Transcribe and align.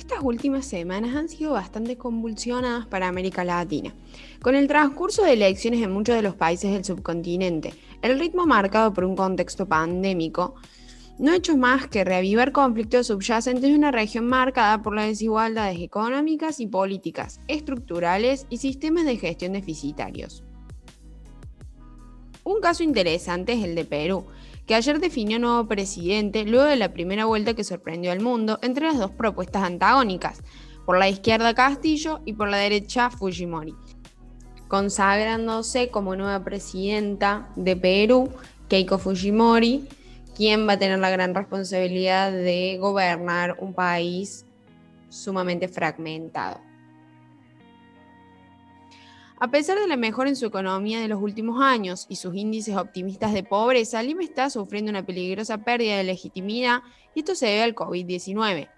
Estas 0.00 0.22
últimas 0.22 0.64
semanas 0.64 1.14
han 1.14 1.28
sido 1.28 1.52
bastante 1.52 1.98
convulsionadas 1.98 2.86
para 2.86 3.06
América 3.06 3.44
Latina. 3.44 3.94
Con 4.40 4.54
el 4.54 4.66
transcurso 4.66 5.22
de 5.22 5.34
elecciones 5.34 5.82
en 5.82 5.92
muchos 5.92 6.16
de 6.16 6.22
los 6.22 6.34
países 6.34 6.72
del 6.72 6.86
subcontinente, 6.86 7.74
el 8.00 8.18
ritmo 8.18 8.46
marcado 8.46 8.94
por 8.94 9.04
un 9.04 9.14
contexto 9.14 9.68
pandémico, 9.68 10.54
no 11.18 11.32
ha 11.32 11.36
hecho 11.36 11.54
más 11.58 11.86
que 11.86 12.02
reavivar 12.02 12.50
conflictos 12.50 13.08
subyacentes 13.08 13.60
de 13.70 13.74
una 13.74 13.90
región 13.90 14.26
marcada 14.26 14.80
por 14.80 14.94
las 14.94 15.06
desigualdades 15.06 15.78
económicas 15.78 16.60
y 16.60 16.66
políticas, 16.66 17.38
estructurales 17.46 18.46
y 18.48 18.56
sistemas 18.56 19.04
de 19.04 19.18
gestión 19.18 19.52
deficitarios. 19.52 20.42
Un 22.42 22.62
caso 22.62 22.82
interesante 22.82 23.52
es 23.52 23.62
el 23.62 23.74
de 23.74 23.84
Perú, 23.84 24.24
que 24.70 24.76
ayer 24.76 25.00
definió 25.00 25.40
nuevo 25.40 25.66
presidente 25.66 26.44
luego 26.44 26.66
de 26.66 26.76
la 26.76 26.92
primera 26.92 27.24
vuelta 27.24 27.54
que 27.54 27.64
sorprendió 27.64 28.12
al 28.12 28.20
mundo 28.20 28.60
entre 28.62 28.86
las 28.86 29.00
dos 29.00 29.10
propuestas 29.10 29.64
antagónicas, 29.64 30.44
por 30.86 30.96
la 30.96 31.08
izquierda 31.08 31.54
Castillo 31.54 32.20
y 32.24 32.34
por 32.34 32.48
la 32.48 32.58
derecha 32.58 33.10
Fujimori, 33.10 33.74
consagrándose 34.68 35.88
como 35.88 36.14
nueva 36.14 36.44
presidenta 36.44 37.48
de 37.56 37.74
Perú, 37.74 38.30
Keiko 38.68 38.98
Fujimori, 38.98 39.88
quien 40.36 40.68
va 40.68 40.74
a 40.74 40.78
tener 40.78 41.00
la 41.00 41.10
gran 41.10 41.34
responsabilidad 41.34 42.30
de 42.30 42.78
gobernar 42.80 43.56
un 43.58 43.74
país 43.74 44.46
sumamente 45.08 45.66
fragmentado. 45.66 46.60
A 49.42 49.50
pesar 49.50 49.78
de 49.78 49.88
la 49.88 49.96
mejora 49.96 50.28
en 50.28 50.36
su 50.36 50.44
economía 50.44 51.00
de 51.00 51.08
los 51.08 51.22
últimos 51.22 51.62
años 51.62 52.04
y 52.10 52.16
sus 52.16 52.34
índices 52.34 52.76
optimistas 52.76 53.32
de 53.32 53.42
pobreza, 53.42 54.02
Lima 54.02 54.22
está 54.22 54.50
sufriendo 54.50 54.90
una 54.90 55.06
peligrosa 55.06 55.56
pérdida 55.64 55.96
de 55.96 56.04
legitimidad 56.04 56.82
y 57.14 57.20
esto 57.20 57.34
se 57.34 57.46
debe 57.46 57.62
al 57.62 57.74
COVID-19. 57.74 58.68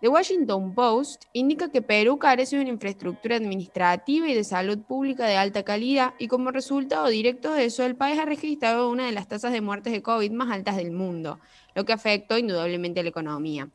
The 0.00 0.08
Washington 0.08 0.74
Post 0.74 1.26
indica 1.32 1.70
que 1.70 1.82
Perú 1.82 2.18
carece 2.18 2.56
de 2.56 2.62
una 2.62 2.72
infraestructura 2.72 3.36
administrativa 3.36 4.28
y 4.28 4.34
de 4.34 4.42
salud 4.42 4.78
pública 4.80 5.24
de 5.24 5.36
alta 5.36 5.62
calidad 5.62 6.14
y 6.18 6.26
como 6.26 6.50
resultado 6.50 7.06
directo 7.06 7.52
de 7.52 7.66
eso 7.66 7.84
el 7.84 7.94
país 7.94 8.18
ha 8.18 8.24
registrado 8.24 8.90
una 8.90 9.06
de 9.06 9.12
las 9.12 9.28
tasas 9.28 9.52
de 9.52 9.60
muertes 9.60 9.92
de 9.92 10.02
COVID 10.02 10.32
más 10.32 10.50
altas 10.50 10.78
del 10.78 10.90
mundo, 10.90 11.38
lo 11.76 11.84
que 11.84 11.92
afectó 11.92 12.36
indudablemente 12.36 12.98
a 12.98 13.02
la 13.04 13.10
economía. 13.10 13.70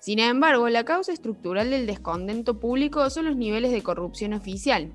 Sin 0.00 0.18
embargo, 0.18 0.68
la 0.68 0.84
causa 0.84 1.14
estructural 1.14 1.70
del 1.70 1.86
descontento 1.86 2.60
público 2.60 3.08
son 3.08 3.24
los 3.24 3.36
niveles 3.36 3.72
de 3.72 3.82
corrupción 3.82 4.34
oficial, 4.34 4.92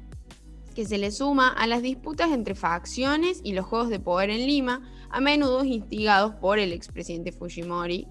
que 0.79 0.85
se 0.85 0.97
le 0.97 1.11
suma 1.11 1.49
a 1.49 1.67
las 1.67 1.81
disputas 1.81 2.31
entre 2.31 2.55
facciones 2.55 3.41
y 3.43 3.51
los 3.51 3.65
juegos 3.65 3.89
de 3.89 3.99
poder 3.99 4.29
en 4.29 4.47
Lima, 4.47 4.89
a 5.09 5.19
menudo 5.19 5.65
instigados 5.65 6.35
por 6.35 6.57
el 6.57 6.71
expresidente 6.71 7.33
Fujimori. 7.33 8.07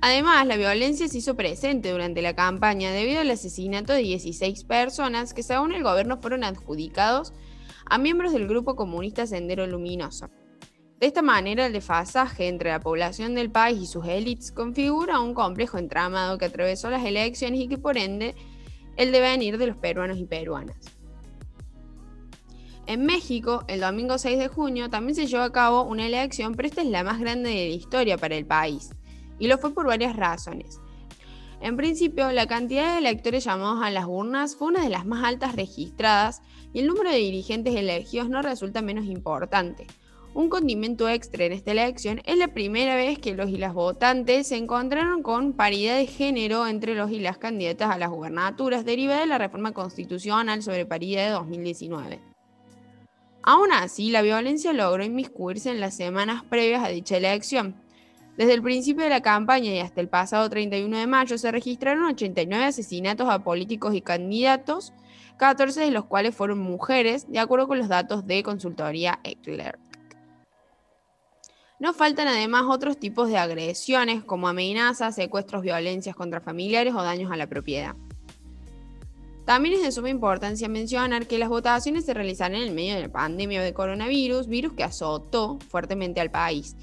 Además, 0.00 0.46
la 0.46 0.56
violencia 0.56 1.06
se 1.06 1.18
hizo 1.18 1.36
presente 1.36 1.92
durante 1.92 2.22
la 2.22 2.34
campaña 2.34 2.92
debido 2.92 3.20
al 3.20 3.30
asesinato 3.30 3.92
de 3.92 3.98
16 3.98 4.64
personas 4.64 5.34
que 5.34 5.42
según 5.42 5.74
el 5.74 5.82
gobierno 5.82 6.16
fueron 6.16 6.44
adjudicados 6.44 7.34
a 7.84 7.98
miembros 7.98 8.32
del 8.32 8.48
grupo 8.48 8.74
comunista 8.74 9.26
Sendero 9.26 9.66
Luminoso. 9.66 10.30
De 11.00 11.08
esta 11.08 11.20
manera, 11.20 11.66
el 11.66 11.74
desfasaje 11.74 12.48
entre 12.48 12.70
la 12.70 12.80
población 12.80 13.34
del 13.34 13.50
país 13.50 13.82
y 13.82 13.86
sus 13.86 14.06
élites 14.06 14.50
configura 14.50 15.20
un 15.20 15.34
complejo 15.34 15.76
entramado 15.76 16.38
que 16.38 16.46
atravesó 16.46 16.88
las 16.88 17.04
elecciones 17.04 17.60
y 17.60 17.68
que 17.68 17.76
por 17.76 17.98
ende 17.98 18.34
el 18.96 19.12
devenir 19.12 19.58
de 19.58 19.66
los 19.66 19.76
peruanos 19.76 20.16
y 20.16 20.24
peruanas. 20.24 20.97
En 22.88 23.04
México, 23.04 23.64
el 23.68 23.80
domingo 23.80 24.16
6 24.16 24.38
de 24.38 24.48
junio, 24.48 24.88
también 24.88 25.14
se 25.14 25.26
llevó 25.26 25.42
a 25.42 25.52
cabo 25.52 25.82
una 25.82 26.06
elección, 26.06 26.54
pero 26.54 26.68
esta 26.68 26.80
es 26.80 26.88
la 26.88 27.04
más 27.04 27.20
grande 27.20 27.50
de 27.50 27.68
la 27.68 27.74
historia 27.74 28.16
para 28.16 28.34
el 28.34 28.46
país, 28.46 28.92
y 29.38 29.46
lo 29.46 29.58
fue 29.58 29.74
por 29.74 29.86
varias 29.86 30.16
razones. 30.16 30.80
En 31.60 31.76
principio, 31.76 32.32
la 32.32 32.46
cantidad 32.46 32.94
de 32.94 33.00
electores 33.00 33.44
llamados 33.44 33.84
a 33.84 33.90
las 33.90 34.06
urnas 34.06 34.56
fue 34.56 34.68
una 34.68 34.82
de 34.82 34.88
las 34.88 35.04
más 35.04 35.22
altas 35.22 35.54
registradas 35.54 36.40
y 36.72 36.78
el 36.78 36.86
número 36.86 37.10
de 37.10 37.18
dirigentes 37.18 37.74
elegidos 37.74 38.30
no 38.30 38.40
resulta 38.40 38.80
menos 38.80 39.04
importante. 39.04 39.86
Un 40.32 40.48
condimento 40.48 41.10
extra 41.10 41.44
en 41.44 41.52
esta 41.52 41.72
elección 41.72 42.22
es 42.24 42.38
la 42.38 42.54
primera 42.54 42.96
vez 42.96 43.18
que 43.18 43.34
los 43.34 43.50
y 43.50 43.58
las 43.58 43.74
votantes 43.74 44.48
se 44.48 44.56
encontraron 44.56 45.22
con 45.22 45.52
paridad 45.52 45.98
de 45.98 46.06
género 46.06 46.66
entre 46.66 46.94
los 46.94 47.10
y 47.10 47.18
las 47.18 47.36
candidatas 47.36 47.90
a 47.90 47.98
las 47.98 48.08
gubernaturas 48.08 48.86
derivada 48.86 49.20
de 49.20 49.26
la 49.26 49.36
reforma 49.36 49.72
constitucional 49.72 50.62
sobre 50.62 50.86
paridad 50.86 51.26
de 51.26 51.32
2019. 51.32 52.27
Aún 53.50 53.72
así, 53.72 54.10
la 54.10 54.20
violencia 54.20 54.74
logró 54.74 55.02
inmiscuirse 55.02 55.70
en 55.70 55.80
las 55.80 55.96
semanas 55.96 56.44
previas 56.44 56.84
a 56.84 56.88
dicha 56.88 57.16
elección. 57.16 57.76
Desde 58.36 58.52
el 58.52 58.60
principio 58.60 59.04
de 59.04 59.08
la 59.08 59.22
campaña 59.22 59.72
y 59.72 59.78
hasta 59.78 60.02
el 60.02 60.08
pasado 60.10 60.50
31 60.50 60.98
de 60.98 61.06
mayo 61.06 61.38
se 61.38 61.50
registraron 61.50 62.04
89 62.10 62.62
asesinatos 62.66 63.26
a 63.30 63.38
políticos 63.38 63.94
y 63.94 64.02
candidatos, 64.02 64.92
14 65.38 65.80
de 65.80 65.90
los 65.90 66.04
cuales 66.04 66.36
fueron 66.36 66.58
mujeres, 66.58 67.26
de 67.32 67.38
acuerdo 67.38 67.68
con 67.68 67.78
los 67.78 67.88
datos 67.88 68.26
de 68.26 68.42
consultoría 68.42 69.18
Eckler. 69.24 69.78
No 71.80 71.94
faltan 71.94 72.28
además 72.28 72.64
otros 72.68 72.98
tipos 72.98 73.30
de 73.30 73.38
agresiones 73.38 74.24
como 74.24 74.48
amenazas, 74.48 75.14
secuestros, 75.14 75.62
violencias 75.62 76.14
contra 76.14 76.42
familiares 76.42 76.92
o 76.92 77.02
daños 77.02 77.32
a 77.32 77.36
la 77.38 77.46
propiedad. 77.46 77.96
También 79.48 79.76
es 79.76 79.82
de 79.82 79.92
suma 79.92 80.10
importancia 80.10 80.68
mencionar 80.68 81.26
que 81.26 81.38
las 81.38 81.48
votaciones 81.48 82.04
se 82.04 82.12
realizarán 82.12 82.56
en 82.56 82.68
el 82.68 82.74
medio 82.74 82.96
de 82.96 83.00
la 83.00 83.08
pandemia 83.10 83.62
de 83.62 83.72
coronavirus, 83.72 84.46
virus 84.46 84.74
que 84.74 84.84
azotó 84.84 85.58
fuertemente 85.70 86.20
al 86.20 86.30
país. 86.30 86.76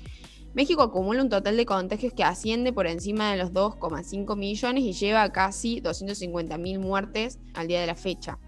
México 0.56 0.82
acumula 0.82 1.22
un 1.22 1.30
total 1.30 1.58
de 1.58 1.66
contagios 1.68 2.14
que 2.14 2.24
asciende 2.24 2.74
por 2.74 2.88
encima 2.88 3.30
de 3.30 3.38
los 3.38 3.54
2,5 3.54 4.36
millones 4.36 4.84
y 4.84 4.94
lleva 4.94 5.22
a 5.22 5.32
casi 5.32 5.80
250.000 5.80 6.80
muertes 6.80 7.38
al 7.54 7.68
día 7.68 7.82
de 7.82 7.86
la 7.86 7.94
fecha. 7.94 8.40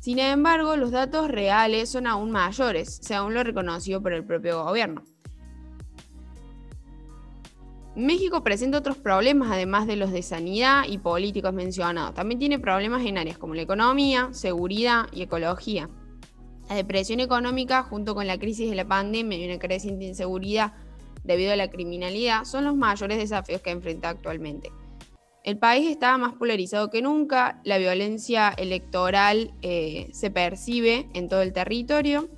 Sin 0.00 0.20
embargo, 0.20 0.76
los 0.76 0.90
datos 0.90 1.28
reales 1.28 1.90
son 1.90 2.06
aún 2.06 2.30
mayores, 2.30 2.98
según 3.02 3.34
lo 3.34 3.44
reconocido 3.44 4.00
por 4.00 4.14
el 4.14 4.24
propio 4.24 4.64
gobierno. 4.64 5.04
México 7.96 8.42
presenta 8.42 8.76
otros 8.76 8.98
problemas, 8.98 9.50
además 9.50 9.86
de 9.86 9.96
los 9.96 10.12
de 10.12 10.22
sanidad 10.22 10.84
y 10.86 10.98
políticos 10.98 11.54
mencionados. 11.54 12.14
También 12.14 12.38
tiene 12.38 12.58
problemas 12.58 13.06
en 13.06 13.16
áreas 13.16 13.38
como 13.38 13.54
la 13.54 13.62
economía, 13.62 14.28
seguridad 14.32 15.06
y 15.12 15.22
ecología. 15.22 15.88
La 16.68 16.76
depresión 16.76 17.20
económica, 17.20 17.82
junto 17.84 18.14
con 18.14 18.26
la 18.26 18.38
crisis 18.38 18.68
de 18.68 18.76
la 18.76 18.86
pandemia 18.86 19.38
y 19.38 19.46
una 19.46 19.58
creciente 19.58 20.04
inseguridad 20.04 20.74
debido 21.24 21.54
a 21.54 21.56
la 21.56 21.70
criminalidad, 21.70 22.44
son 22.44 22.64
los 22.64 22.76
mayores 22.76 23.16
desafíos 23.16 23.62
que 23.62 23.70
enfrenta 23.70 24.10
actualmente. 24.10 24.70
El 25.42 25.58
país 25.58 25.88
está 25.88 26.18
más 26.18 26.34
polarizado 26.34 26.90
que 26.90 27.00
nunca, 27.00 27.62
la 27.64 27.78
violencia 27.78 28.50
electoral 28.58 29.54
eh, 29.62 30.10
se 30.12 30.30
percibe 30.30 31.08
en 31.14 31.28
todo 31.28 31.40
el 31.40 31.54
territorio 31.54 32.28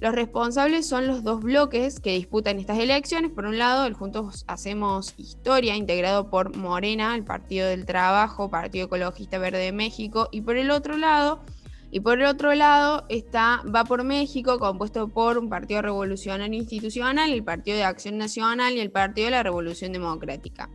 los 0.00 0.14
responsables 0.14 0.88
son 0.88 1.06
los 1.06 1.22
dos 1.22 1.42
bloques 1.42 2.00
que 2.00 2.14
disputan 2.14 2.58
estas 2.58 2.78
elecciones. 2.78 3.30
Por 3.30 3.44
un 3.44 3.58
lado, 3.58 3.84
el 3.84 3.92
Juntos 3.92 4.44
Hacemos 4.48 5.12
Historia, 5.18 5.76
integrado 5.76 6.30
por 6.30 6.56
Morena, 6.56 7.14
el 7.14 7.22
Partido 7.22 7.68
del 7.68 7.84
Trabajo, 7.84 8.50
Partido 8.50 8.86
Ecologista 8.86 9.38
Verde 9.38 9.58
de 9.58 9.72
México, 9.72 10.28
y 10.32 10.40
por 10.40 10.56
el 10.56 10.70
otro 10.70 10.96
lado, 10.96 11.44
y 11.90 12.00
por 12.00 12.18
el 12.18 12.26
otro 12.26 12.54
lado 12.54 13.04
está 13.10 13.62
Va 13.74 13.84
por 13.84 14.04
México, 14.04 14.58
compuesto 14.58 15.08
por 15.08 15.36
un 15.36 15.50
Partido 15.50 15.82
Revolucionario 15.82 16.58
Institucional, 16.58 17.30
el 17.30 17.44
Partido 17.44 17.76
de 17.76 17.84
Acción 17.84 18.16
Nacional 18.16 18.74
y 18.74 18.80
el 18.80 18.90
Partido 18.90 19.26
de 19.26 19.32
la 19.32 19.42
Revolución 19.42 19.92
Democrática. 19.92 20.70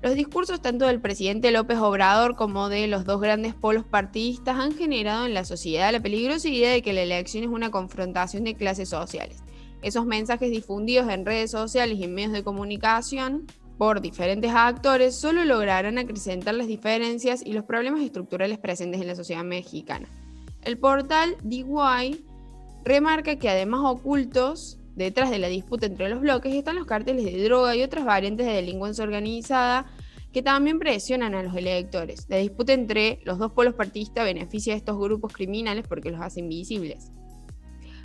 Los 0.00 0.14
discursos 0.14 0.62
tanto 0.62 0.86
del 0.86 1.00
presidente 1.00 1.50
López 1.50 1.78
Obrador 1.78 2.36
como 2.36 2.68
de 2.68 2.86
los 2.86 3.04
dos 3.04 3.20
grandes 3.20 3.54
polos 3.54 3.84
partidistas 3.84 4.56
han 4.56 4.72
generado 4.72 5.26
en 5.26 5.34
la 5.34 5.44
sociedad 5.44 5.90
la 5.90 5.98
peligrosa 5.98 6.48
idea 6.48 6.70
de 6.70 6.82
que 6.82 6.92
la 6.92 7.02
elección 7.02 7.42
es 7.42 7.50
una 7.50 7.72
confrontación 7.72 8.44
de 8.44 8.54
clases 8.54 8.90
sociales. 8.90 9.42
Esos 9.82 10.06
mensajes 10.06 10.52
difundidos 10.52 11.08
en 11.08 11.26
redes 11.26 11.50
sociales 11.50 11.98
y 11.98 12.04
en 12.04 12.14
medios 12.14 12.32
de 12.32 12.44
comunicación 12.44 13.46
por 13.76 14.00
diferentes 14.00 14.52
actores 14.54 15.16
solo 15.16 15.44
lograrán 15.44 15.98
acrecentar 15.98 16.54
las 16.54 16.68
diferencias 16.68 17.42
y 17.44 17.52
los 17.52 17.64
problemas 17.64 18.00
estructurales 18.02 18.58
presentes 18.58 19.00
en 19.00 19.08
la 19.08 19.16
sociedad 19.16 19.44
mexicana. 19.44 20.08
El 20.62 20.78
portal 20.78 21.36
DY 21.42 22.24
remarca 22.84 23.36
que 23.36 23.48
además 23.48 23.80
ocultos 23.84 24.78
Detrás 24.98 25.30
de 25.30 25.38
la 25.38 25.46
disputa 25.46 25.86
entre 25.86 26.08
los 26.08 26.20
bloques 26.20 26.52
están 26.52 26.74
los 26.74 26.84
cárteles 26.84 27.24
de 27.24 27.44
droga 27.44 27.76
y 27.76 27.84
otras 27.84 28.04
variantes 28.04 28.44
de 28.44 28.52
delincuencia 28.52 29.04
organizada 29.04 29.86
que 30.32 30.42
también 30.42 30.80
presionan 30.80 31.36
a 31.36 31.42
los 31.44 31.54
electores. 31.54 32.26
La 32.28 32.38
disputa 32.38 32.72
entre 32.72 33.20
los 33.22 33.38
dos 33.38 33.52
polos 33.52 33.74
partidistas 33.74 34.24
beneficia 34.24 34.74
a 34.74 34.76
estos 34.76 34.98
grupos 34.98 35.32
criminales 35.32 35.86
porque 35.88 36.10
los 36.10 36.20
hace 36.20 36.40
invisibles. 36.40 37.12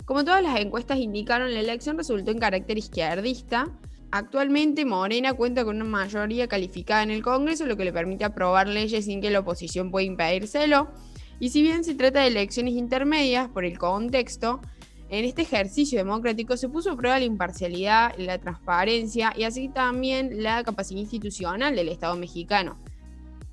Como 0.04 0.24
todas 0.24 0.40
las 0.40 0.60
encuestas 0.60 0.98
indicaron, 0.98 1.52
la 1.52 1.58
elección 1.58 1.98
resultó 1.98 2.30
en 2.30 2.38
carácter 2.38 2.78
izquierdista. 2.78 3.76
Actualmente 4.12 4.84
Morena 4.84 5.32
cuenta 5.32 5.64
con 5.64 5.74
una 5.74 5.84
mayoría 5.84 6.46
calificada 6.46 7.02
en 7.02 7.10
el 7.10 7.24
Congreso, 7.24 7.66
lo 7.66 7.76
que 7.76 7.86
le 7.86 7.92
permite 7.92 8.24
aprobar 8.24 8.68
leyes 8.68 9.06
sin 9.06 9.20
que 9.20 9.30
la 9.30 9.40
oposición 9.40 9.90
pueda 9.90 10.06
impedírselo. 10.06 10.92
Y 11.40 11.48
si 11.48 11.60
bien 11.60 11.82
se 11.82 11.96
trata 11.96 12.20
de 12.20 12.28
elecciones 12.28 12.74
intermedias, 12.74 13.48
por 13.48 13.64
el 13.64 13.78
contexto, 13.78 14.60
en 15.08 15.24
este 15.24 15.42
ejercicio 15.42 15.98
democrático 15.98 16.56
se 16.56 16.68
puso 16.68 16.92
a 16.92 16.96
prueba 16.96 17.18
la 17.18 17.24
imparcialidad, 17.24 18.14
la 18.18 18.38
transparencia 18.38 19.32
y 19.36 19.44
así 19.44 19.68
también 19.68 20.42
la 20.42 20.64
capacidad 20.64 21.00
institucional 21.00 21.76
del 21.76 21.88
Estado 21.88 22.16
mexicano. 22.16 22.78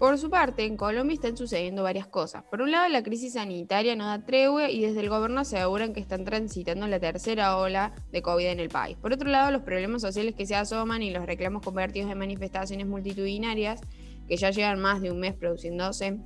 Por 0.01 0.17
su 0.17 0.31
parte, 0.31 0.65
en 0.65 0.77
Colombia 0.77 1.13
están 1.13 1.37
sucediendo 1.37 1.83
varias 1.83 2.07
cosas. 2.07 2.43
Por 2.49 2.63
un 2.63 2.71
lado, 2.71 2.89
la 2.89 3.03
crisis 3.03 3.33
sanitaria 3.33 3.95
no 3.95 4.07
da 4.07 4.25
tregua 4.25 4.67
y 4.67 4.81
desde 4.81 5.01
el 5.01 5.09
gobierno 5.09 5.41
aseguran 5.41 5.93
que 5.93 5.99
están 5.99 6.25
transitando 6.25 6.87
la 6.87 6.99
tercera 6.99 7.55
ola 7.57 7.93
de 8.11 8.23
COVID 8.23 8.47
en 8.47 8.59
el 8.59 8.69
país. 8.69 8.97
Por 8.97 9.13
otro 9.13 9.29
lado, 9.29 9.51
los 9.51 9.61
problemas 9.61 10.01
sociales 10.01 10.33
que 10.33 10.47
se 10.47 10.55
asoman 10.55 11.03
y 11.03 11.11
los 11.11 11.27
reclamos 11.27 11.61
convertidos 11.61 12.09
en 12.11 12.17
manifestaciones 12.17 12.87
multitudinarias, 12.87 13.79
que 14.27 14.37
ya 14.37 14.49
llevan 14.49 14.79
más 14.79 15.03
de 15.03 15.11
un 15.11 15.19
mes 15.19 15.35
produciéndose. 15.35 16.17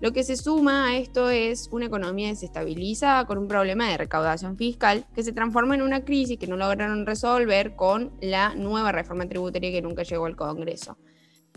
Lo 0.00 0.12
que 0.12 0.24
se 0.24 0.36
suma 0.36 0.86
a 0.86 0.96
esto 0.96 1.28
es 1.28 1.68
una 1.72 1.84
economía 1.84 2.28
desestabilizada 2.28 3.26
con 3.26 3.36
un 3.36 3.48
problema 3.48 3.86
de 3.86 3.98
recaudación 3.98 4.56
fiscal 4.56 5.04
que 5.14 5.22
se 5.22 5.32
transforma 5.32 5.74
en 5.74 5.82
una 5.82 6.06
crisis 6.06 6.38
que 6.38 6.46
no 6.46 6.56
lograron 6.56 7.04
resolver 7.04 7.76
con 7.76 8.10
la 8.22 8.54
nueva 8.54 8.92
reforma 8.92 9.28
tributaria 9.28 9.70
que 9.70 9.82
nunca 9.82 10.02
llegó 10.02 10.24
al 10.24 10.36
Congreso. 10.36 10.96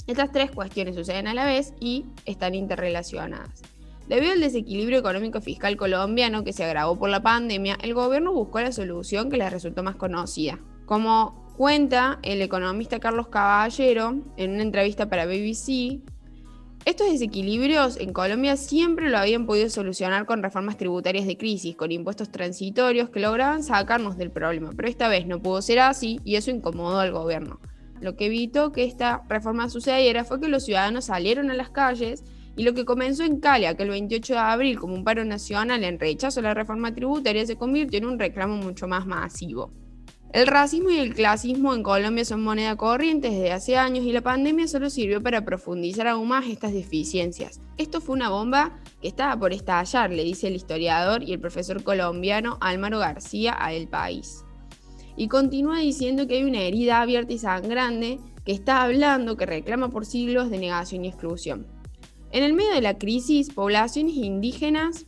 Estas 0.07 0.34
tres 0.34 0.51
cuestiones 0.51 0.95
suceden 0.95 1.28
a 1.28 1.34
la 1.34 1.45
vez 1.45 1.74
y 1.80 2.06
están 2.25 2.54
interrelacionadas. 2.54 3.62
Debido 4.10 4.34
al 4.34 4.42
desequilibrio 4.42 5.00
económico 5.00 5.40
fiscal 5.40 5.78
colombiano 5.78 6.44
que 6.44 6.51
se 6.51 6.66
agravó 6.66 7.00
por 7.00 7.10
la 7.10 7.24
pandemia, 7.24 7.78
el 7.81 7.94
gobierno 7.94 8.34
buscó 8.34 8.60
la 8.60 8.74
solución 8.74 9.30
que 9.30 9.38
les 9.38 9.54
resultó 9.54 9.84
más 9.84 9.95
conocida. 9.95 10.60
Como 10.86 11.50
cuenta 11.56 12.19
el 12.24 12.42
economista 12.42 13.00
Carlos 13.00 13.30
Caballero 13.30 14.22
en 14.36 14.51
una 14.51 14.63
entrevista 14.63 15.07
para 15.07 15.25
BBC, 15.25 16.01
estos 16.85 17.09
desequilibrios 17.09 17.97
en 17.97 18.12
Colombia 18.12 18.57
siempre 18.57 19.09
lo 19.09 19.18
habían 19.18 19.45
podido 19.45 19.69
solucionar 19.69 20.25
con 20.25 20.44
reformas 20.44 20.75
tributarias 20.75 21.25
de 21.25 21.38
crisis, 21.38 21.77
con 21.77 21.94
impuestos 21.94 22.30
transitorios 22.30 23.09
que 23.09 23.21
lograban 23.21 23.63
sacarnos 23.63 24.18
del 24.18 24.31
problema, 24.31 24.71
pero 24.75 24.89
esta 24.89 25.07
vez 25.07 25.25
no 25.25 25.41
pudo 25.41 25.62
ser 25.62 25.80
así 25.80 26.19
y 26.25 26.35
eso 26.35 26.51
incomodó 26.51 27.00
al 27.00 27.13
gobierno. 27.13 27.62
Lo 28.01 28.18
que 28.18 28.25
evitó 28.25 28.74
que 28.74 28.83
esta 28.83 29.24
reforma 29.30 29.69
sucediera 29.69 30.25
fue 30.25 30.41
que 30.41 30.50
los 30.50 30.65
ciudadanos 30.65 31.06
salieron 31.06 31.50
a 31.51 31.53
las 31.53 31.69
calles 31.69 32.25
y 32.57 32.63
lo 32.63 32.74
que 32.74 32.83
comenzó 32.83 33.24
en 33.24 33.39
Cali 33.39 33.65
aquel 33.65 33.89
28 33.89 34.33
de 34.33 34.39
abril 34.39 34.77
como 34.77 34.94
un 34.94 35.06
paro 35.06 35.24
nacional 35.24 35.85
en 35.85 36.00
rechazo 36.00 36.41
a 36.41 36.44
la 36.44 36.53
reforma 36.53 36.94
tributaria 36.94 37.45
se 37.45 37.56
convirtió 37.56 38.00
en 38.00 38.07
un 38.07 38.19
reclamo 38.19 38.57
mucho 38.57 38.89
más 38.89 39.06
masivo. 39.06 39.71
El 40.33 40.47
racismo 40.47 40.89
y 40.89 40.97
el 40.97 41.13
clasismo 41.13 41.74
en 41.74 41.83
Colombia 41.83 42.25
son 42.25 42.44
moneda 42.44 42.75
corriente 42.75 43.30
desde 43.30 43.51
hace 43.51 43.77
años 43.77 44.03
y 44.03 44.12
la 44.12 44.21
pandemia 44.21 44.68
solo 44.68 44.89
sirvió 44.89 45.21
para 45.21 45.45
profundizar 45.45 46.07
aún 46.07 46.27
más 46.27 46.47
estas 46.47 46.74
deficiencias. 46.74 47.62
Esto 47.77 48.01
fue 48.01 48.15
una 48.15 48.30
bomba 48.30 48.81
que 49.01 49.07
estaba 49.07 49.39
por 49.39 49.53
estallar, 49.53 50.09
le 50.09 50.24
dice 50.24 50.47
el 50.47 50.56
historiador 50.56 51.24
y 51.24 51.33
el 51.33 51.39
profesor 51.39 51.83
colombiano 51.83 52.57
Álvaro 52.62 53.00
García 53.00 53.56
a 53.57 53.74
El 53.74 53.88
País 53.88 54.44
y 55.15 55.27
continúa 55.27 55.80
diciendo 55.80 56.27
que 56.27 56.35
hay 56.35 56.44
una 56.44 56.62
herida 56.62 57.01
abierta 57.01 57.33
y 57.33 57.38
sangrante 57.38 58.19
que 58.45 58.51
está 58.51 58.83
hablando, 58.83 59.38
que 59.38 59.45
reclama 59.45 59.89
por 59.89 60.06
siglos 60.06 60.50
de 60.50 60.57
negación 60.57 61.06
y 61.06 61.09
exclusión. 61.09 61.68
En 62.31 62.44
el 62.44 62.53
medio 62.53 62.74
de 62.74 62.81
la 62.81 62.97
crisis, 62.97 63.53
poblaciones 63.53 64.15
indígenas 64.15 65.06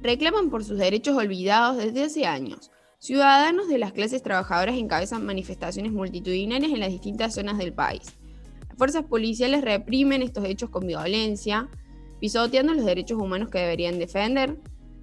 reclaman 0.00 0.50
por 0.50 0.64
sus 0.64 0.78
derechos 0.78 1.16
olvidados 1.16 1.76
desde 1.76 2.04
hace 2.04 2.26
años. 2.26 2.70
Ciudadanos 3.02 3.66
de 3.66 3.78
las 3.78 3.90
clases 3.90 4.22
trabajadoras 4.22 4.76
encabezan 4.76 5.26
manifestaciones 5.26 5.90
multitudinarias 5.90 6.70
en 6.70 6.78
las 6.78 6.90
distintas 6.90 7.34
zonas 7.34 7.58
del 7.58 7.72
país. 7.72 8.16
Las 8.68 8.78
fuerzas 8.78 9.04
policiales 9.06 9.62
reprimen 9.62 10.22
estos 10.22 10.44
hechos 10.44 10.70
con 10.70 10.86
violencia, 10.86 11.68
pisoteando 12.20 12.74
los 12.74 12.84
derechos 12.84 13.20
humanos 13.20 13.50
que 13.50 13.58
deberían 13.58 13.98
defender, 13.98 14.56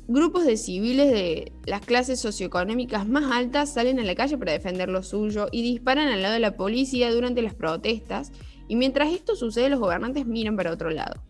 Grupos 0.07 0.45
de 0.45 0.55
civiles 0.55 1.11
de 1.11 1.51
las 1.67 1.81
clases 1.81 2.21
socioeconómicas 2.21 3.05
más 3.05 3.31
altas 3.31 3.73
salen 3.73 3.99
a 3.99 4.03
la 4.03 4.15
calle 4.15 4.37
para 4.37 4.53
defender 4.53 4.87
lo 4.87 5.03
suyo 5.03 5.49
y 5.51 5.61
disparan 5.61 6.07
al 6.07 6.21
lado 6.21 6.33
de 6.33 6.39
la 6.39 6.55
policía 6.55 7.11
durante 7.11 7.43
las 7.43 7.53
protestas, 7.53 8.31
y 8.67 8.75
mientras 8.75 9.13
esto 9.13 9.35
sucede 9.35 9.69
los 9.69 9.79
gobernantes 9.79 10.25
miran 10.25 10.55
para 10.55 10.71
otro 10.71 10.89
lado. 10.89 11.21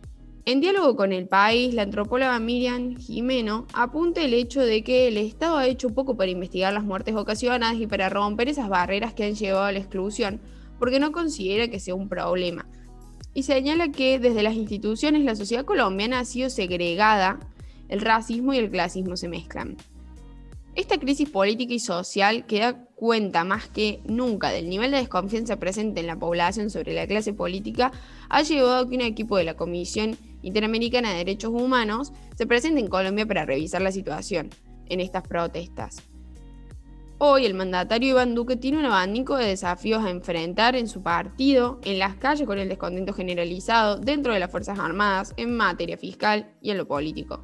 En 0.50 0.62
diálogo 0.62 0.96
con 0.96 1.14
el 1.14 1.28
país, 1.28 1.76
la 1.76 1.84
antropóloga 1.84 2.40
Miriam 2.40 2.98
Jimeno 2.98 3.68
apunta 3.72 4.24
el 4.24 4.34
hecho 4.34 4.62
de 4.62 4.84
que 4.84 5.08
el 5.08 5.18
Estado 5.18 5.58
ha 5.58 5.68
hecho 5.68 5.92
poco 5.92 6.18
para 6.18 6.32
investigar 6.32 6.74
las 6.74 6.84
muertes 6.84 7.14
ocasionadas 7.16 7.80
y 7.80 7.86
para 7.86 8.10
romper 8.10 8.50
esas 8.50 8.68
barreras 8.68 9.14
que 9.14 9.26
han 9.26 9.36
llevado 9.36 9.66
a 9.66 9.72
la 9.72 9.78
exclusión, 9.78 10.42
porque 10.80 11.00
no 11.00 11.12
considera 11.12 11.68
que 11.68 11.80
sea 11.80 11.94
un 11.94 12.10
problema. 12.10 12.68
Y 13.36 13.44
señala 13.44 13.90
que 13.92 14.18
desde 14.18 14.42
las 14.42 14.56
instituciones 14.56 15.24
la 15.24 15.36
sociedad 15.36 15.66
colombiana 15.66 16.22
ha 16.22 16.26
sido 16.26 16.50
segregada 16.50 17.40
el 17.88 18.02
racismo 18.02 18.52
y 18.52 18.58
el 18.58 18.72
clasismo 18.72 19.18
se 19.18 19.28
mezclan. 19.28 19.78
Esta 20.74 20.98
crisis 20.98 21.30
política 21.30 21.76
y 21.76 21.80
social 21.80 22.48
que 22.48 22.62
da 22.62 22.86
cuenta 22.96 23.44
más 23.44 23.68
que 23.68 24.02
nunca 24.08 24.50
del 24.50 24.68
nivel 24.68 24.90
de 24.90 24.98
desconfianza 24.98 25.60
presente 25.60 26.00
en 26.00 26.08
la 26.08 26.18
población 26.18 26.72
sobre 26.72 26.96
la 26.96 27.06
clase 27.06 27.34
política 27.34 27.92
ha 28.30 28.42
llevado 28.42 28.78
a 28.78 28.90
que 28.90 28.96
un 28.96 29.02
equipo 29.02 29.38
de 29.38 29.44
la 29.44 29.56
Comisión 29.56 30.18
Interamericana 30.42 31.12
de 31.12 31.18
Derechos 31.18 31.52
Humanos 31.52 32.12
se 32.36 32.48
presente 32.48 32.80
en 32.80 32.88
Colombia 32.88 33.26
para 33.26 33.46
revisar 33.46 33.82
la 33.82 33.92
situación 33.92 34.50
en 34.88 35.00
estas 35.00 35.28
protestas. 35.28 36.10
Hoy 37.22 37.46
el 37.46 37.54
mandatario 37.54 38.12
Iván 38.12 38.34
Duque 38.34 38.56
tiene 38.56 38.78
un 38.78 38.86
abanico 38.86 39.36
de 39.36 39.46
desafíos 39.46 40.06
a 40.06 40.10
enfrentar 40.10 40.78
en 40.78 40.88
su 40.88 41.04
partido, 41.04 41.82
en 41.84 42.00
las 42.00 42.16
calles 42.16 42.48
con 42.48 42.60
el 42.60 42.70
descontento 42.70 43.12
generalizado, 43.12 43.98
dentro 43.98 44.32
de 44.32 44.40
las 44.40 44.50
Fuerzas 44.50 44.80
Armadas, 44.80 45.34
en 45.36 45.58
materia 45.58 45.98
fiscal 45.98 46.50
y 46.62 46.72
en 46.72 46.78
lo 46.78 46.88
político. 46.88 47.44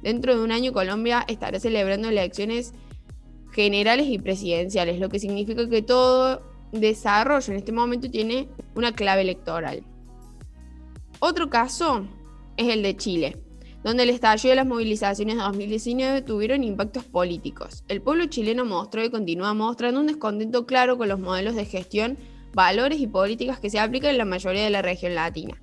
Dentro 0.00 0.36
de 0.36 0.44
un 0.44 0.52
año 0.52 0.72
Colombia 0.72 1.24
estará 1.26 1.58
celebrando 1.58 2.08
elecciones 2.08 2.72
generales 3.50 4.06
y 4.06 4.18
presidenciales, 4.18 5.00
lo 5.00 5.08
que 5.08 5.18
significa 5.18 5.68
que 5.68 5.82
todo 5.82 6.42
desarrollo 6.70 7.52
en 7.52 7.58
este 7.58 7.72
momento 7.72 8.08
tiene 8.08 8.48
una 8.76 8.92
clave 8.92 9.22
electoral. 9.22 9.82
Otro 11.26 11.48
caso 11.48 12.06
es 12.58 12.68
el 12.68 12.82
de 12.82 12.98
Chile, 12.98 13.38
donde 13.82 14.02
el 14.02 14.10
estallido 14.10 14.50
de 14.50 14.56
las 14.56 14.66
movilizaciones 14.66 15.36
de 15.36 15.42
2019 15.42 16.20
tuvieron 16.20 16.62
impactos 16.62 17.02
políticos. 17.04 17.82
El 17.88 18.02
pueblo 18.02 18.26
chileno 18.26 18.66
mostró 18.66 19.02
y 19.02 19.08
continúa 19.08 19.54
mostrando 19.54 20.00
un 20.00 20.06
descontento 20.06 20.66
claro 20.66 20.98
con 20.98 21.08
los 21.08 21.18
modelos 21.18 21.54
de 21.54 21.64
gestión, 21.64 22.18
valores 22.52 23.00
y 23.00 23.06
políticas 23.06 23.58
que 23.58 23.70
se 23.70 23.78
aplican 23.78 24.10
en 24.10 24.18
la 24.18 24.26
mayoría 24.26 24.64
de 24.64 24.68
la 24.68 24.82
región 24.82 25.14
latina. 25.14 25.58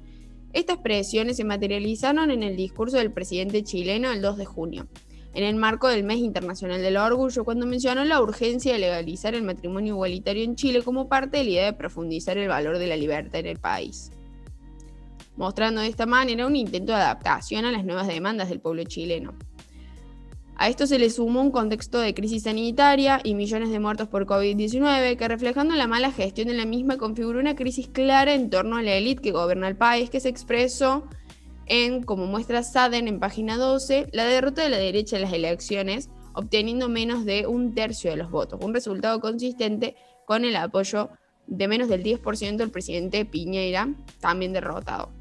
Estas 0.51 0.79
presiones 0.79 1.37
se 1.37 1.43
materializaron 1.43 2.31
en 2.31 2.41
el 2.41 2.55
discurso 2.55 2.97
del 2.97 3.11
presidente 3.11 3.63
chileno 3.63 4.11
el 4.11 4.23
2 4.23 4.37
de 4.37 4.45
junio, 4.45 4.87
en 5.35 5.43
el 5.43 5.57
marco 5.57 5.89
del 5.89 6.03
Mes 6.03 6.17
Internacional 6.17 6.81
del 6.81 6.97
Orgullo, 6.97 7.43
cuando 7.43 7.67
mencionó 7.67 8.03
la 8.03 8.19
urgencia 8.19 8.73
de 8.73 8.79
legalizar 8.79 9.35
el 9.35 9.43
matrimonio 9.43 9.93
igualitario 9.93 10.43
en 10.43 10.55
Chile 10.55 10.81
como 10.81 11.07
parte 11.07 11.37
de 11.37 11.43
la 11.43 11.49
idea 11.51 11.65
de 11.65 11.73
profundizar 11.73 12.39
el 12.39 12.47
valor 12.47 12.79
de 12.79 12.87
la 12.87 12.97
libertad 12.97 13.41
en 13.41 13.45
el 13.45 13.59
país, 13.59 14.11
mostrando 15.41 15.81
de 15.81 15.87
esta 15.87 16.05
manera 16.05 16.45
un 16.45 16.55
intento 16.55 16.93
de 16.93 16.99
adaptación 16.99 17.65
a 17.65 17.71
las 17.71 17.83
nuevas 17.83 18.07
demandas 18.07 18.47
del 18.47 18.59
pueblo 18.59 18.83
chileno. 18.83 19.33
A 20.55 20.69
esto 20.69 20.85
se 20.85 20.99
le 20.99 21.09
sumó 21.09 21.41
un 21.41 21.49
contexto 21.49 21.97
de 21.99 22.13
crisis 22.13 22.43
sanitaria 22.43 23.19
y 23.23 23.33
millones 23.33 23.71
de 23.71 23.79
muertos 23.79 24.07
por 24.07 24.27
COVID-19 24.27 25.17
que 25.17 25.27
reflejando 25.27 25.73
la 25.73 25.87
mala 25.87 26.11
gestión 26.11 26.47
de 26.47 26.53
la 26.53 26.67
misma 26.67 26.97
configuró 26.97 27.39
una 27.39 27.55
crisis 27.55 27.87
clara 27.87 28.35
en 28.35 28.51
torno 28.51 28.77
a 28.77 28.83
la 28.83 28.93
élite 28.93 29.23
que 29.23 29.31
gobierna 29.31 29.67
el 29.67 29.75
país 29.75 30.11
que 30.11 30.19
se 30.19 30.29
expresó 30.29 31.07
en, 31.65 32.03
como 32.03 32.27
muestra 32.27 32.61
Saden 32.61 33.07
en 33.07 33.19
página 33.19 33.57
12, 33.57 34.09
la 34.11 34.25
derrota 34.25 34.61
de 34.61 34.69
la 34.69 34.77
derecha 34.77 35.15
en 35.15 35.23
las 35.23 35.33
elecciones, 35.33 36.11
obteniendo 36.33 36.87
menos 36.87 37.25
de 37.25 37.47
un 37.47 37.73
tercio 37.73 38.11
de 38.11 38.17
los 38.17 38.29
votos, 38.29 38.59
un 38.63 38.75
resultado 38.75 39.19
consistente 39.19 39.95
con 40.27 40.45
el 40.45 40.55
apoyo 40.55 41.09
de 41.47 41.67
menos 41.67 41.89
del 41.89 42.03
10% 42.03 42.57
del 42.57 42.69
presidente 42.69 43.25
Piñera, 43.25 43.89
también 44.19 44.53
derrotado. 44.53 45.20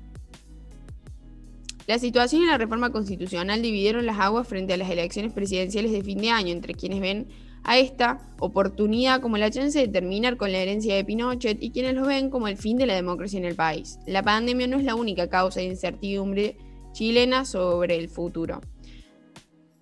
La 1.91 1.99
situación 1.99 2.43
y 2.43 2.47
la 2.47 2.57
reforma 2.57 2.93
constitucional 2.93 3.63
dividieron 3.63 4.07
las 4.07 4.21
aguas 4.21 4.47
frente 4.47 4.73
a 4.73 4.77
las 4.77 4.89
elecciones 4.91 5.33
presidenciales 5.33 5.91
de 5.91 6.05
fin 6.05 6.19
de 6.19 6.31
año, 6.31 6.53
entre 6.53 6.73
quienes 6.73 7.01
ven 7.01 7.27
a 7.65 7.79
esta 7.79 8.31
oportunidad 8.39 9.21
como 9.21 9.39
la 9.39 9.51
chance 9.51 9.77
de 9.77 9.89
terminar 9.89 10.37
con 10.37 10.53
la 10.53 10.59
herencia 10.59 10.95
de 10.95 11.05
Pinochet 11.05 11.61
y 11.61 11.73
quienes 11.73 11.95
lo 11.95 12.07
ven 12.07 12.31
como 12.31 12.47
el 12.47 12.57
fin 12.57 12.77
de 12.77 12.87
la 12.87 12.95
democracia 12.95 13.41
en 13.41 13.45
el 13.45 13.57
país. 13.57 13.99
La 14.07 14.23
pandemia 14.23 14.69
no 14.69 14.77
es 14.77 14.85
la 14.85 14.95
única 14.95 15.29
causa 15.29 15.59
de 15.59 15.67
incertidumbre 15.67 16.57
chilena 16.93 17.45
sobre 17.45 17.97
el 17.97 18.09
futuro. 18.09 18.61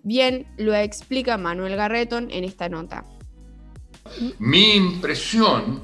Bien, 0.01 0.47
lo 0.57 0.73
explica 0.73 1.37
Manuel 1.37 1.75
Garretón 1.75 2.31
en 2.31 2.43
esta 2.43 2.69
nota. 2.69 3.05
Mi 4.39 4.73
impresión 4.73 5.79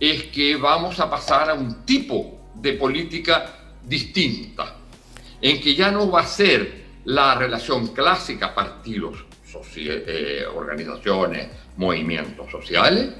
es 0.00 0.24
que 0.28 0.56
vamos 0.56 0.98
a 1.00 1.10
pasar 1.10 1.50
a 1.50 1.54
un 1.54 1.84
tipo 1.84 2.38
de 2.54 2.72
política 2.72 3.76
distinta 3.86 4.85
en 5.40 5.60
que 5.60 5.74
ya 5.74 5.90
no 5.90 6.10
va 6.10 6.22
a 6.22 6.26
ser 6.26 6.86
la 7.04 7.34
relación 7.34 7.88
clásica 7.88 8.54
partidos, 8.54 9.24
eh, 9.76 10.44
organizaciones, 10.54 11.48
movimientos 11.76 12.50
sociales, 12.50 13.10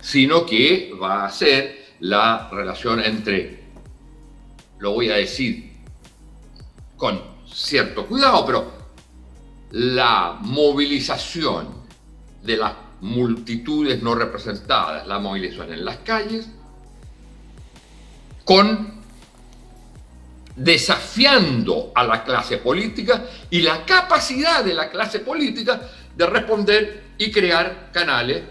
sino 0.00 0.44
que 0.44 0.92
va 1.00 1.24
a 1.24 1.30
ser 1.30 1.94
la 2.00 2.48
relación 2.50 3.00
entre, 3.00 3.64
lo 4.78 4.92
voy 4.92 5.10
a 5.10 5.16
decir 5.16 5.72
con 6.96 7.20
cierto 7.46 8.06
cuidado, 8.06 8.44
pero 8.46 8.72
la 9.70 10.38
movilización 10.40 11.68
de 12.42 12.56
las 12.56 12.72
multitudes 13.00 14.02
no 14.02 14.14
representadas, 14.14 15.06
la 15.06 15.18
movilización 15.18 15.72
en 15.72 15.84
las 15.84 15.98
calles, 15.98 16.48
con 18.44 18.95
desafiando 20.56 21.92
a 21.94 22.02
la 22.02 22.24
clase 22.24 22.58
política 22.58 23.24
y 23.50 23.60
la 23.60 23.84
capacidad 23.84 24.64
de 24.64 24.74
la 24.74 24.90
clase 24.90 25.20
política 25.20 25.80
de 26.16 26.26
responder 26.26 27.04
y 27.18 27.30
crear 27.30 27.90
canales. 27.92 28.42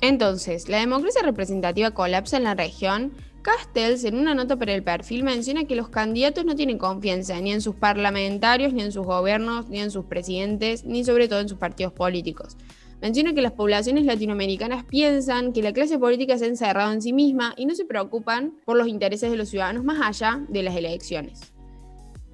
Entonces, 0.00 0.68
la 0.68 0.78
democracia 0.78 1.22
representativa 1.22 1.90
colapsa 1.92 2.36
en 2.36 2.44
la 2.44 2.54
región. 2.54 3.12
Castells, 3.42 4.04
en 4.04 4.16
una 4.16 4.34
nota 4.34 4.56
para 4.56 4.72
el 4.72 4.84
perfil, 4.84 5.24
menciona 5.24 5.64
que 5.64 5.74
los 5.74 5.88
candidatos 5.88 6.44
no 6.44 6.54
tienen 6.54 6.78
confianza 6.78 7.40
ni 7.40 7.52
en 7.52 7.60
sus 7.60 7.74
parlamentarios, 7.74 8.72
ni 8.72 8.82
en 8.82 8.92
sus 8.92 9.04
gobiernos, 9.04 9.68
ni 9.68 9.80
en 9.80 9.90
sus 9.90 10.04
presidentes, 10.04 10.84
ni 10.84 11.04
sobre 11.04 11.26
todo 11.26 11.40
en 11.40 11.48
sus 11.48 11.58
partidos 11.58 11.92
políticos. 11.92 12.56
Menciona 13.02 13.34
que 13.34 13.42
las 13.42 13.50
poblaciones 13.50 14.04
latinoamericanas 14.04 14.84
piensan 14.84 15.52
que 15.52 15.60
la 15.60 15.72
clase 15.72 15.98
política 15.98 16.38
se 16.38 16.44
ha 16.44 16.48
encerrado 16.48 16.92
en 16.92 17.02
sí 17.02 17.12
misma 17.12 17.52
y 17.56 17.66
no 17.66 17.74
se 17.74 17.84
preocupan 17.84 18.54
por 18.64 18.76
los 18.76 18.86
intereses 18.86 19.28
de 19.28 19.36
los 19.36 19.48
ciudadanos 19.48 19.82
más 19.82 20.00
allá 20.00 20.46
de 20.48 20.62
las 20.62 20.76
elecciones. 20.76 21.52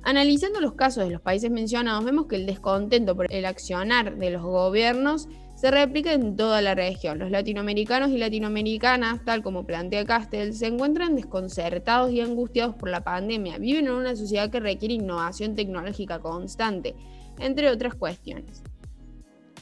Analizando 0.02 0.60
los 0.60 0.74
casos 0.74 1.04
de 1.04 1.10
los 1.10 1.22
países 1.22 1.50
mencionados, 1.50 2.04
vemos 2.04 2.26
que 2.26 2.36
el 2.36 2.44
descontento 2.44 3.16
por 3.16 3.32
el 3.32 3.46
accionar 3.46 4.18
de 4.18 4.30
los 4.30 4.42
gobiernos 4.42 5.26
se 5.54 5.70
replica 5.70 6.12
en 6.12 6.36
toda 6.36 6.60
la 6.60 6.74
región. 6.74 7.18
Los 7.18 7.30
latinoamericanos 7.30 8.10
y 8.10 8.18
latinoamericanas, 8.18 9.24
tal 9.24 9.42
como 9.42 9.64
plantea 9.64 10.04
Castell, 10.04 10.52
se 10.52 10.66
encuentran 10.66 11.16
desconcertados 11.16 12.12
y 12.12 12.20
angustiados 12.20 12.74
por 12.74 12.90
la 12.90 13.02
pandemia. 13.02 13.56
Viven 13.56 13.86
en 13.86 13.92
una 13.92 14.14
sociedad 14.14 14.50
que 14.50 14.60
requiere 14.60 14.92
innovación 14.92 15.54
tecnológica 15.54 16.18
constante, 16.18 16.94
entre 17.38 17.70
otras 17.70 17.94
cuestiones. 17.94 18.62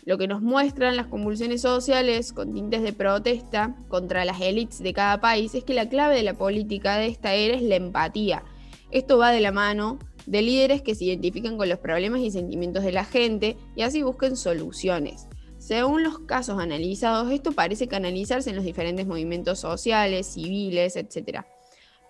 Lo 0.07 0.19
que 0.19 0.29
nos 0.29 0.41
muestran 0.41 0.97
las 0.97 1.09
convulsiones 1.09 1.63
sociales 1.63 2.33
con 2.33 2.55
tintes 2.55 2.81
de 2.81 2.93
protesta 2.93 3.75
contra 3.89 4.25
las 4.25 4.41
élites 4.41 4.79
de 4.79 4.93
cada 4.93 5.21
país 5.21 5.53
es 5.57 5.65
que 5.65 5.75
la 5.75 5.89
clave 5.89 6.15
de 6.15 6.23
la 6.23 6.35
política 6.35 6.97
de 6.97 7.09
esta 7.09 7.35
era 7.35 7.57
es 7.57 7.63
la 7.63 7.75
empatía. 7.75 8.45
Esto 8.93 9.19
va 9.19 9.33
de 9.33 9.41
la 9.41 9.51
mano 9.51 9.99
de 10.27 10.43
líderes 10.43 10.81
que 10.81 10.95
se 10.95 11.07
identifican 11.07 11.59
con 11.59 11.69
los 11.69 11.81
problemas 11.81 12.21
y 12.21 12.31
sentimientos 12.31 12.85
de 12.85 12.93
la 12.93 13.05
gente 13.05 13.57
y 13.75 13.83
así 13.83 14.05
busquen 14.05 14.37
soluciones. 14.37 15.27
Según 15.59 16.05
los 16.05 16.21
casos 16.21 16.61
analizados, 16.61 17.33
esto 17.33 17.51
parece 17.51 17.89
canalizarse 17.89 18.51
en 18.51 18.57
los 18.57 18.65
diferentes 18.65 19.09
movimientos 19.09 19.59
sociales, 19.59 20.29
civiles, 20.29 20.95
etc. 20.95 21.41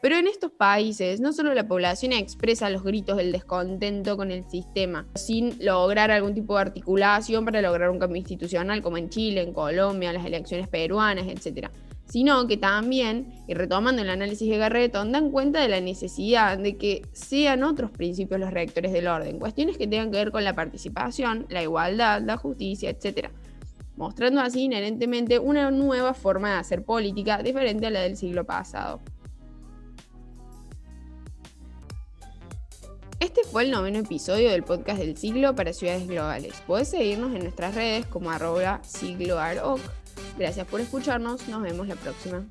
Pero 0.03 0.17
en 0.17 0.27
estos 0.27 0.53
países 0.53 1.21
no 1.21 1.33
solo 1.33 1.55
la 1.55 1.67
población 1.67 2.13
expresa 2.13 2.69
los 2.69 2.83
gritos 2.83 3.17
del 3.17 3.33
descontento 3.33 4.17
con 4.17 4.31
el 4.31 4.49
sistema, 4.49 5.07
sin 5.15 5.57
lograr 5.65 6.11
algún 6.11 6.35
tipo 6.35 6.55
de 6.55 6.61
articulación 6.61 7.45
para 7.45 7.63
lograr 7.63 7.91
un 7.91 7.99
cambio 7.99 8.19
institucional 8.19 8.83
como 8.83 8.99
en 8.99 9.09
Chile, 9.09 9.43
en 9.43 9.55
Colombia, 9.55 10.13
las 10.13 10.27
elecciones 10.27 10.69
peruanas, 10.69 11.27
etc. 11.27 11.71
Sino 12.05 12.47
que 12.47 12.59
también, 12.59 13.33
y 13.49 13.55
retomando 13.55 14.03
el 14.03 14.11
análisis 14.11 14.49
de 14.49 14.59
Garretón, 14.59 15.13
dan 15.13 15.31
cuenta 15.31 15.61
de 15.61 15.69
la 15.69 15.81
necesidad 15.81 16.59
de 16.59 16.77
que 16.77 17.03
sean 17.13 17.65
otros 17.65 17.91
principios 17.91 18.39
los 18.39 18.53
rectores 18.53 18.93
del 18.93 19.09
orden, 19.09 19.39
cuestiones 19.39 19.79
que 19.79 19.87
tengan 19.87 20.11
que 20.11 20.19
ver 20.19 20.31
con 20.31 20.45
la 20.45 20.55
participación, 20.55 21.47
la 21.49 21.63
igualdad, 21.63 22.21
la 22.21 22.37
justicia, 22.37 22.91
etc. 22.91 23.31
Mostrando 23.97 24.43
así 24.43 24.65
inherentemente 24.65 25.39
una 25.39 25.71
nueva 25.71 26.13
forma 26.13 26.51
de 26.51 26.59
hacer 26.59 26.85
política 26.85 27.43
diferente 27.43 27.87
a 27.87 27.91
la 27.91 28.03
del 28.03 28.19
siglo 28.19 28.45
pasado. 28.45 29.01
Este 33.19 33.45
fue 33.45 33.65
el 33.65 33.71
noveno 33.71 33.99
episodio 34.01 34.51
del 34.51 34.63
podcast 34.63 34.99
del 34.99 35.17
siglo 35.17 35.55
para 35.55 35.73
ciudades 35.73 36.07
globales. 36.07 36.53
Puedes 36.67 36.89
seguirnos 36.89 37.35
en 37.35 37.45
nuestras 37.45 37.75
redes 37.75 38.05
como 38.05 38.31
arroba 38.31 38.81
sigloaroc. 38.85 39.81
Gracias 40.39 40.67
por 40.67 40.83
escucharnos, 40.83 41.49
nos 41.49 41.63
vemos 41.63 41.89
la 41.89 41.97
próxima. 41.97 42.45